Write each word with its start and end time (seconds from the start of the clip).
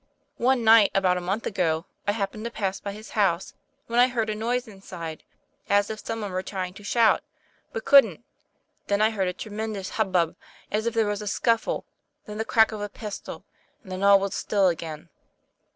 One 0.39 0.63
night, 0.63 0.89
about 0.95 1.17
a 1.17 1.21
month 1.21 1.45
ago, 1.45 1.85
I 2.07 2.13
happened 2.13 2.43
to 2.45 2.49
pass 2.49 2.79
by 2.79 2.91
his 2.91 3.11
house, 3.11 3.53
when 3.85 3.99
I 3.99 4.07
heard 4.07 4.31
a 4.31 4.35
noise 4.35 4.67
inside, 4.67 5.23
as 5.69 5.91
if 5.91 5.99
some 6.03 6.21
one 6.21 6.31
were 6.31 6.41
trying 6.41 6.73
to 6.73 6.83
shout, 6.83 7.21
but 7.71 7.85
couldn't; 7.85 8.23
then 8.87 8.99
I 8.99 9.11
heard 9.11 9.27
a 9.27 9.33
tremendous 9.33 9.89
hubbub, 9.91 10.35
as 10.71 10.87
if 10.87 10.95
there 10.95 11.05
was 11.05 11.21
a 11.21 11.27
scuffle; 11.27 11.85
then 12.25 12.39
the 12.39 12.45
crack 12.45 12.71
of 12.71 12.81
a 12.81 12.89
pistol, 12.89 13.45
and 13.83 13.91
then 13.91 14.01
all 14.01 14.19
was 14.19 14.33
still 14.33 14.69
again. 14.69 15.09